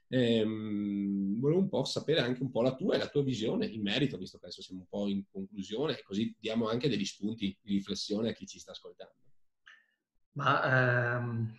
[0.07, 3.81] Ehm, volevo un po' sapere anche un po' la tua e la tua visione in
[3.81, 7.73] merito, visto che adesso siamo un po' in conclusione, così diamo anche degli spunti di
[7.73, 9.15] riflessione a chi ci sta ascoltando.
[10.31, 11.53] Ma ehm,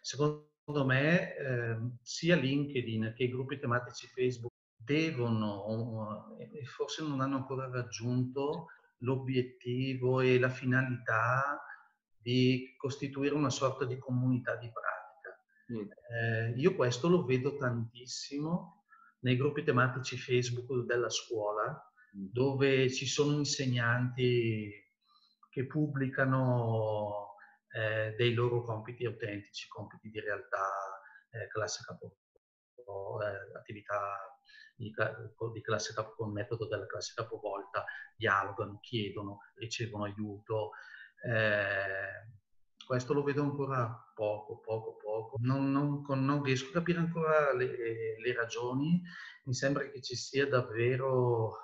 [0.00, 4.49] secondo me ehm, sia LinkedIn che i gruppi tematici Facebook
[4.90, 8.66] devono, e forse non hanno ancora raggiunto,
[8.98, 11.62] l'obiettivo e la finalità
[12.18, 15.38] di costituire una sorta di comunità di pratica.
[15.72, 15.90] Mm.
[16.12, 18.84] Eh, io questo lo vedo tantissimo
[19.20, 22.26] nei gruppi tematici Facebook della scuola, mm.
[22.32, 24.70] dove ci sono insegnanti
[25.50, 27.36] che pubblicano
[27.72, 30.66] eh, dei loro compiti autentici, compiti di realtà,
[31.30, 32.16] eh, classe capo,
[33.22, 34.39] eh, attività
[34.80, 34.92] di,
[35.52, 37.84] di classe capo, con metodo della classe capovolta,
[38.16, 40.70] dialogano, chiedono, ricevono aiuto.
[41.22, 42.38] Eh,
[42.86, 45.36] questo lo vedo ancora poco, poco, poco.
[45.40, 49.00] Non, non, non riesco a capire ancora le, le, ragioni.
[49.44, 51.56] Mi sembra che ci sia davvero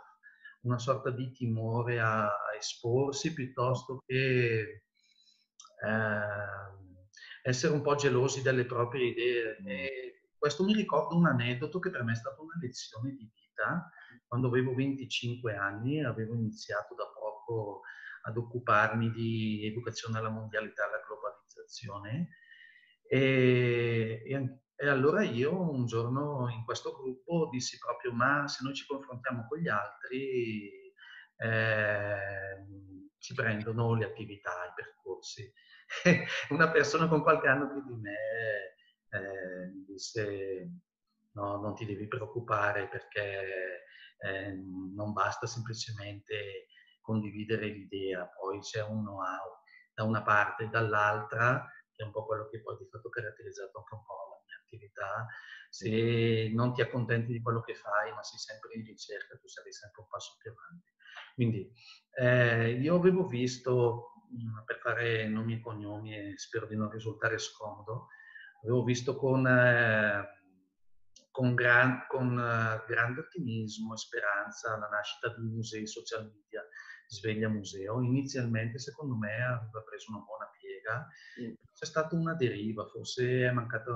[0.61, 4.83] una sorta di timore a esporsi piuttosto che
[5.85, 6.35] eh,
[7.43, 9.57] essere un po' gelosi delle proprie idee.
[9.65, 13.91] E questo mi ricorda un aneddoto che per me è stata una lezione di vita.
[14.27, 17.83] Quando avevo 25 anni avevo iniziato da poco
[18.23, 22.29] ad occuparmi di educazione alla mondialità alla globalizzazione
[23.09, 28.75] e, e, e, allora io un giorno in questo gruppo dissi proprio ma se noi
[28.75, 30.93] ci confrontiamo con gli altri
[31.37, 32.17] eh,
[33.19, 35.53] ci prendono le attività, i percorsi.
[36.51, 38.76] Una persona con qualche anno più di me
[39.11, 40.71] eh, mi disse
[41.33, 43.85] no, non ti devi preoccupare perché
[44.19, 46.69] eh, non basta semplicemente
[47.01, 49.63] condividere l'idea, poi c'è un know-how
[49.95, 51.65] da una parte e dall'altra,
[51.95, 54.57] che è un po' quello che poi di fatto caratterizzato anche un po' la mia
[54.63, 55.27] attività,
[55.71, 59.73] se non ti accontenti di quello che fai, ma sei sempre in ricerca, tu sarai
[59.73, 60.93] sempre un passo più avanti.
[61.35, 61.71] Quindi
[62.19, 64.13] eh, io avevo visto,
[64.65, 68.09] per fare nomi e cognomi e spero di non risultare scomodo,
[68.67, 70.27] avevo visto con, eh,
[71.31, 76.63] con, gran, con eh, grande ottimismo e speranza la nascita di musei social media
[77.07, 78.01] Sveglia Museo.
[78.03, 81.07] Inizialmente, secondo me, aveva preso una buona piega.
[81.41, 81.55] Mm.
[81.73, 83.93] C'è stata una deriva, forse è mancata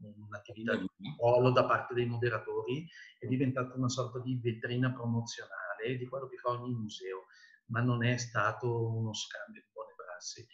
[0.00, 2.86] un'attività di controllo da parte dei moderatori,
[3.18, 7.26] è diventata una sorta di vetrina promozionale di quello che fa ogni museo,
[7.66, 10.46] ma non è stato uno scambio di buone prassi.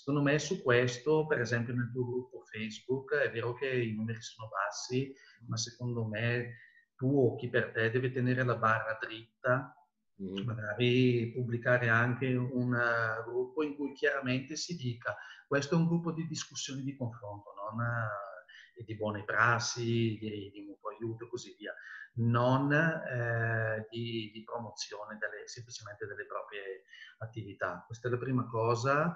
[0.00, 4.22] Secondo me su questo, per esempio nel tuo gruppo Facebook, è vero che i numeri
[4.22, 5.14] sono bassi,
[5.46, 6.56] ma secondo me
[6.96, 9.76] tu o chi per te deve tenere la barra dritta,
[10.22, 10.46] mm.
[10.46, 15.14] magari pubblicare anche un uh, gruppo in cui chiaramente si dica
[15.46, 20.64] questo è un gruppo di discussione, di confronto, non uh, di buone prassi, di, di
[20.66, 21.74] mutuo aiuto e così via,
[22.14, 26.84] non eh, di, di, promozione delle, semplicemente delle proprie
[27.18, 27.84] attività.
[27.86, 29.14] Questa è la prima cosa.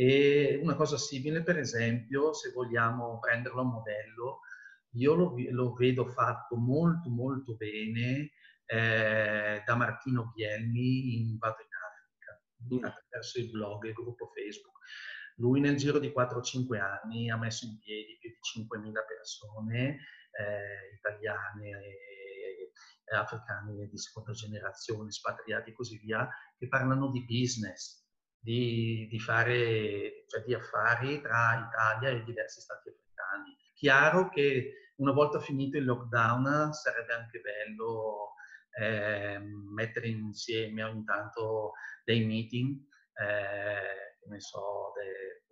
[0.00, 4.42] E una cosa simile, per esempio, se vogliamo prenderlo a modello,
[4.92, 8.30] io lo, lo vedo fatto molto molto bene
[8.64, 12.84] eh, da Martino Bielmi in Vado in Africa, mm.
[12.84, 14.76] attraverso il blog e il gruppo Facebook.
[15.38, 19.98] Lui nel giro di 4-5 anni ha messo in piedi più di 5.000 persone
[20.30, 22.70] eh, italiane e,
[23.02, 28.06] e africane di seconda generazione, spatriati e così via, che parlano di business,
[28.38, 33.56] di, di, fare, cioè di affari tra Italia e diversi stati africani.
[33.74, 38.34] Chiaro che una volta finito il lockdown sarebbe anche bello
[38.78, 41.72] eh, mettere insieme ogni tanto
[42.04, 42.78] dei meeting,
[43.14, 44.92] eh, ne so,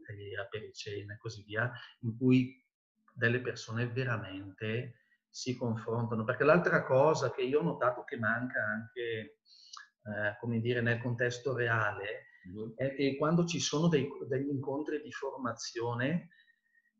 [0.06, 1.70] degli apericene e così via,
[2.00, 2.64] in cui
[3.12, 6.24] delle persone veramente si confrontano.
[6.24, 11.54] Perché l'altra cosa che io ho notato che manca anche, eh, come dire, nel contesto
[11.54, 12.25] reale,
[12.76, 16.28] è che quando ci sono dei, degli incontri di formazione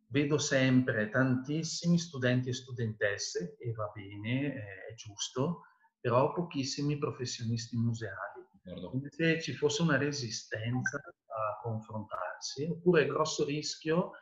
[0.08, 4.54] vedo sempre tantissimi studenti e studentesse, e va bene,
[4.88, 5.62] è giusto,
[6.00, 8.44] però pochissimi professionisti museali.
[8.80, 14.12] Come se ci fosse una resistenza a confrontarsi, oppure il grosso rischio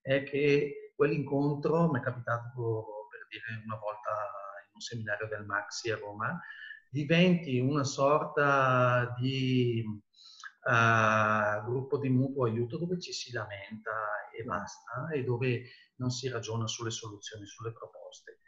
[0.00, 4.10] è che quell'incontro, mi è capitato per dire una volta
[4.66, 6.38] in un seminario del Maxi a Roma,
[6.88, 9.84] diventi una sorta di
[10.62, 13.90] uh, gruppo di mutuo aiuto dove ci si lamenta
[14.36, 15.62] e basta e dove
[15.96, 18.40] non si ragiona sulle soluzioni, sulle proposte.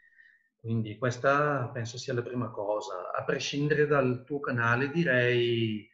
[0.58, 3.10] Quindi questa penso sia la prima cosa.
[3.12, 5.88] A prescindere dal tuo canale direi,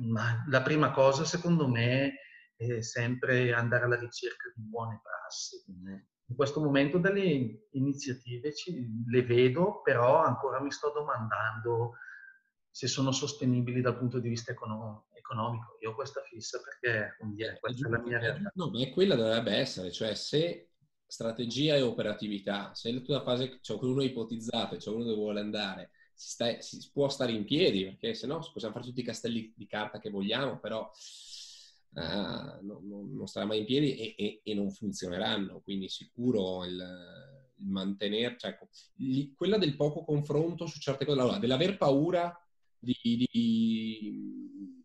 [0.00, 2.20] ma la prima cosa secondo me
[2.54, 5.64] è sempre andare alla ricerca di buone prassi.
[6.28, 11.92] In questo momento delle iniziative ci, le vedo, però ancora mi sto domandando
[12.76, 15.78] se sono sostenibili dal punto di vista economico.
[15.80, 18.52] Io ho questa fissa perché dire, questa è, la mia realtà.
[18.54, 20.72] No, ma è quella dovrebbe essere, cioè se
[21.06, 25.40] strategia e operatività, se la tua fase, c'è cioè uno ipotizzato, c'è uno dove vuole
[25.40, 29.04] andare, si, sta, si, può stare in piedi, perché se no possiamo fare tutti i
[29.04, 30.82] castelli di carta che vogliamo, però
[31.92, 31.98] uh,
[32.60, 35.62] no, no, non starà mai in piedi e, e, e non funzioneranno.
[35.62, 38.58] Quindi sicuro il, il mantenere, cioè,
[38.96, 42.38] li, quella del poco confronto su certe cose, allora, dell'aver paura
[42.78, 44.82] di, di,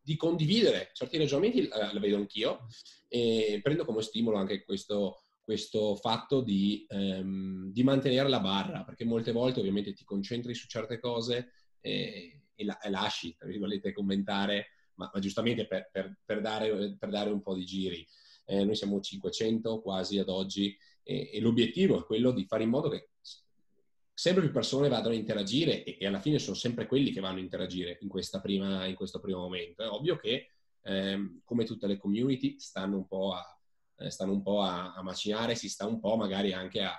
[0.00, 2.66] di condividere certi ragionamenti, la, la vedo anch'io,
[3.08, 9.04] e prendo come stimolo anche questo questo fatto di, ehm, di, mantenere la barra, perché
[9.04, 13.92] molte volte ovviamente ti concentri su certe cose e, e, la, e lasci, tra virgolette,
[13.92, 18.04] commentare, ma, ma giustamente per, per, per, dare, per, dare, un po' di giri.
[18.44, 22.70] Eh, noi siamo 500 quasi ad oggi e, e, l'obiettivo è quello di fare in
[22.70, 23.10] modo che
[24.18, 27.36] sempre più persone vadano a interagire e, e alla fine sono sempre quelli che vanno
[27.36, 28.08] a interagire in,
[28.40, 29.82] prima, in questo primo momento.
[29.82, 33.56] È ovvio che, ehm, come tutte le community, stanno un po' a
[33.98, 36.92] eh, stanno un po' a, a, macinare, si sta un po' magari anche a,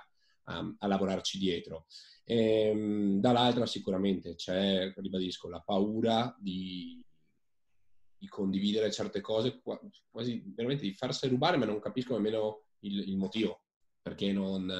[0.44, 1.86] a, a lavorarci dietro.
[2.24, 7.02] E, ehm, dall'altra sicuramente c'è, ribadisco, la paura di,
[8.16, 9.60] di, condividere certe cose,
[10.10, 13.62] quasi veramente di farsi rubare, ma non capisco nemmeno il, il motivo,
[14.02, 14.70] perché non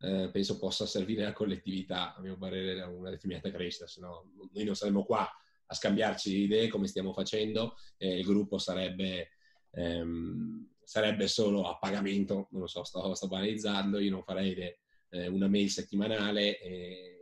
[0.00, 4.64] eh, penso possa servire alla collettività, a mio parere, una determinata crescita, se no noi
[4.64, 5.28] non saremmo qua
[5.66, 9.30] a scambiarci idee come stiamo facendo, e il gruppo sarebbe
[9.72, 14.80] ehm, sarebbe solo a pagamento, non lo so, sto, sto banalizzando, io non farei le,
[15.10, 17.20] eh, una mail settimanale e,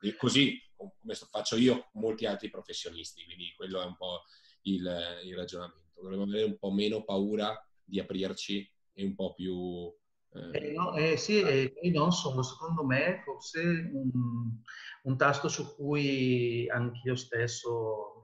[0.00, 4.22] e così come faccio io con molti altri professionisti, quindi quello è un po'
[4.62, 6.00] il, il ragionamento.
[6.00, 9.92] Dovremmo avere un po' meno paura di aprirci e un po' più...
[10.32, 10.50] Eh...
[10.52, 14.10] Eh, no, eh, sì, eh, non sono secondo me forse un,
[15.02, 18.22] un tasto su cui anch'io stesso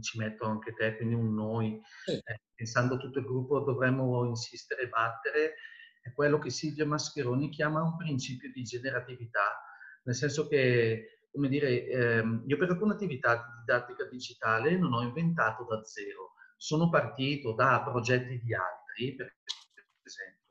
[0.00, 4.88] ci metto anche te, quindi un noi, eh, pensando tutto il gruppo dovremmo insistere e
[4.88, 5.54] battere,
[6.00, 9.60] è quello che Silvia Mascheroni chiama un principio di generatività,
[10.04, 15.02] nel senso che, come dire, ehm, io per alcune attività di didattica digitale non ho
[15.02, 19.34] inventato da zero, sono partito da progetti di altri, per
[20.02, 20.45] esempio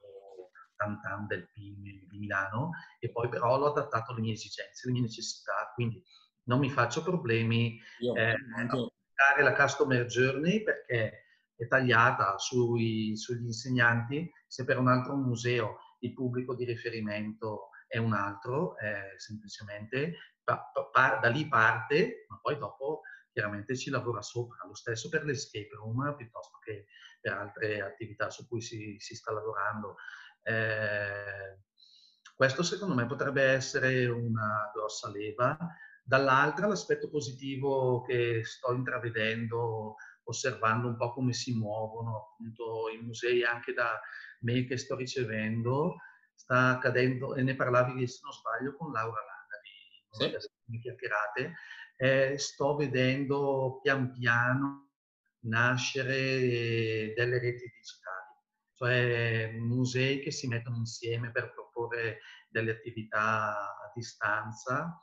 [0.86, 5.02] Tantan del PIM di Milano, e poi però l'ho adattato alle mie esigenze, alle mie
[5.02, 6.04] necessità, quindi
[6.44, 7.80] non mi faccio problemi.
[8.00, 11.24] Io, eh, anche la customer journey perché
[11.56, 17.98] è tagliata sui, sugli insegnanti, se per un altro museo il pubblico di riferimento è
[17.98, 24.22] un altro, è semplicemente pa, pa, da lì parte, ma poi dopo chiaramente ci lavora
[24.22, 24.66] sopra.
[24.66, 26.86] Lo stesso per l'escape room piuttosto che
[27.20, 29.96] per altre attività su cui si, si sta lavorando.
[30.48, 31.58] Eh,
[32.36, 35.58] questo secondo me potrebbe essere una grossa leva.
[36.04, 43.43] Dall'altra l'aspetto positivo che sto intravedendo, osservando un po' come si muovono appunto i musei
[43.43, 44.00] anche da
[44.41, 45.96] me che sto ricevendo,
[46.36, 50.80] sta accadendo, e ne parlavi se non sbaglio con Laura Landari, sì.
[50.80, 51.54] chiacchierate,
[51.98, 54.89] eh, sto vedendo pian piano
[55.46, 58.24] nascere delle reti digitali,
[58.76, 62.19] cioè musei che si mettono insieme per proporre
[62.49, 64.99] delle attività a distanza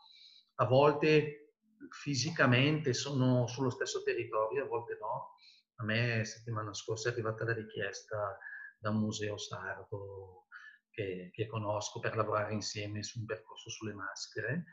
[0.56, 1.54] a volte
[1.90, 5.36] fisicamente sono sullo stesso territorio, a volte no.
[5.76, 8.38] A me settimana scorsa è arrivata la richiesta
[8.78, 10.46] da un museo sardo
[10.90, 14.64] che, che conosco per lavorare insieme su un percorso sulle maschere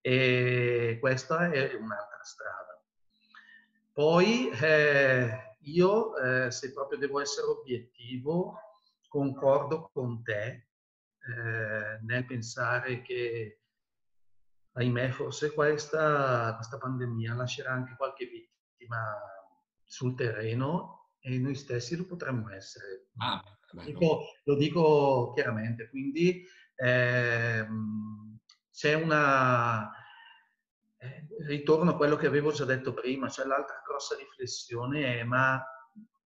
[0.00, 2.82] e questa è un'altra strada.
[3.92, 8.58] Poi eh, io, eh, se proprio devo essere obiettivo,
[9.08, 10.68] concordo con te
[11.26, 13.60] eh, nel pensare che
[14.72, 18.98] ahimè, forse questa, questa pandemia lascerà anche qualche vittima
[19.84, 23.06] sul terreno e noi stessi lo potremmo essere.
[23.16, 23.42] Ah,
[23.84, 26.44] dico, lo dico chiaramente, quindi
[26.76, 28.38] ehm,
[28.70, 29.90] c'è una...
[31.04, 35.62] Eh, ritorno a quello che avevo già detto prima, cioè l'altra grossa riflessione è ma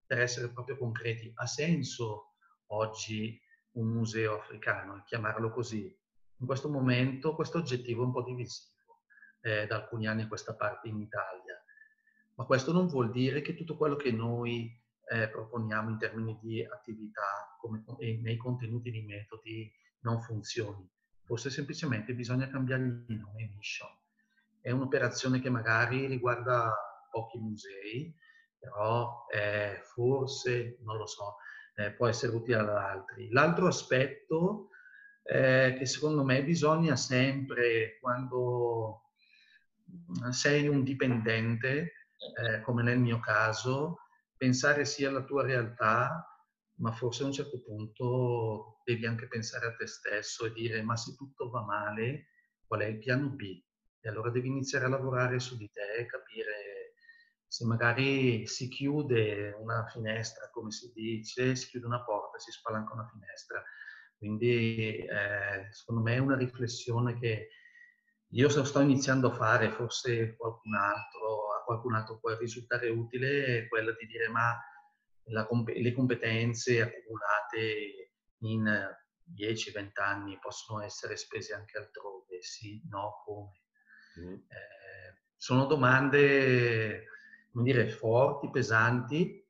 [0.06, 2.34] per essere proprio concreti, ha senso
[2.68, 3.40] oggi
[3.72, 5.94] un museo africano, chiamarlo così?
[6.40, 9.02] in questo momento questo oggettivo è un po' divisivo
[9.40, 11.62] eh, da alcuni anni a questa parte in Italia.
[12.34, 14.70] Ma questo non vuol dire che tutto quello che noi
[15.10, 20.88] eh, proponiamo in termini di attività come, e nei contenuti di metodi non funzioni.
[21.24, 23.90] forse semplicemente bisogna cambiare il nome mission.
[24.60, 26.74] È un'operazione che magari riguarda
[27.10, 28.14] pochi musei,
[28.58, 31.36] però eh, forse, non lo so,
[31.74, 33.30] eh, può essere utile ad altri.
[33.30, 34.70] L'altro aspetto
[35.22, 39.12] eh, che secondo me bisogna sempre, quando
[40.30, 41.92] sei un dipendente,
[42.42, 43.98] eh, come nel mio caso,
[44.36, 46.24] pensare sia alla tua realtà,
[46.80, 50.96] ma forse a un certo punto devi anche pensare a te stesso e dire ma
[50.96, 52.28] se tutto va male,
[52.66, 53.60] qual è il piano B?
[54.08, 56.94] Allora devi iniziare a lavorare su di te, capire
[57.46, 62.92] se magari si chiude una finestra, come si dice, si chiude una porta, si spalanca
[62.92, 63.62] una finestra.
[64.18, 67.48] Quindi eh, secondo me è una riflessione che
[68.32, 73.68] io sto iniziando a fare, forse qualcun altro, a qualcun altro può risultare utile, è
[73.68, 74.54] quella di dire ma
[75.30, 78.96] la, le competenze accumulate in
[79.34, 83.52] 10-20 anni possono essere spese anche altrove, sì, no, come?
[84.18, 84.32] Mm.
[84.32, 87.04] Eh, sono domande,
[87.52, 89.46] come dire, forti, pesanti,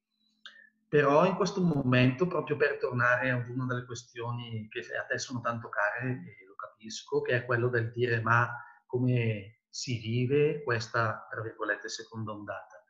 [0.89, 5.41] però in questo momento, proprio per tornare a una delle questioni che a te sono
[5.41, 8.51] tanto care, e lo capisco, che è quello del dire ma
[8.87, 12.83] come si vive questa, tra virgolette, seconda ondata.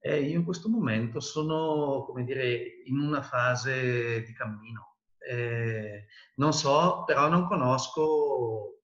[0.00, 4.96] E io in questo momento sono, come dire, in una fase di cammino.
[5.18, 6.06] Eh,
[6.36, 8.77] non so, però non conosco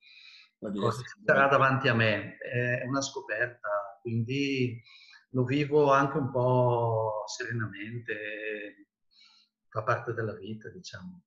[0.58, 2.36] cosa sarà davanti a me.
[2.38, 4.80] È una scoperta, quindi
[5.30, 8.88] lo vivo anche un po' serenamente,
[9.68, 11.22] fa parte della vita, diciamo.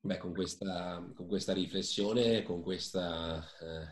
[0.00, 3.86] Beh, con questa, con questa riflessione, con questa, eh,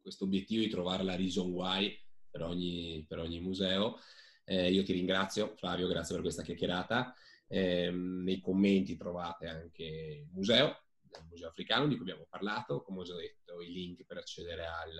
[0.00, 1.98] questo obiettivo di trovare la reason why
[2.30, 3.98] per ogni, per ogni museo.
[4.44, 7.14] Eh, io ti ringrazio, Flavio, grazie per questa chiacchierata.
[7.48, 10.82] Eh, nei commenti trovate anche il museo,
[11.18, 14.66] il Museo Africano di cui abbiamo parlato, come ho già detto, i link per accedere
[14.66, 14.90] al,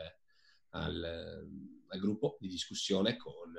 [0.70, 1.46] al,
[1.88, 3.54] al gruppo di discussione con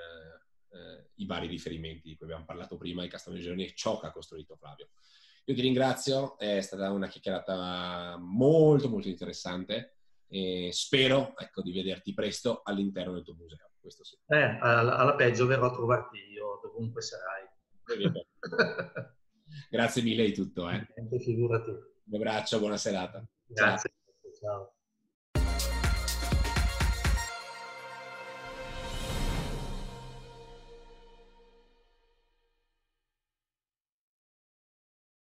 [0.74, 4.12] eh, i vari riferimenti di cui abbiamo parlato prima, i Journey e ciò che ha
[4.12, 4.90] costruito Flavio.
[5.46, 9.98] Io ti ringrazio, è stata una chiacchierata molto molto interessante
[10.28, 13.70] e spero ecco, di vederti presto all'interno del tuo museo.
[13.80, 14.18] Questo sì.
[14.28, 17.46] Eh, alla, alla peggio verrò a trovarti io, dovunque sarai.
[19.70, 20.70] Grazie mille di tutto.
[20.70, 20.88] Eh.
[21.20, 21.92] Figurati.
[22.06, 23.24] Un abbraccio, buona serata.
[23.46, 23.94] Grazie.
[24.40, 24.73] Ciao.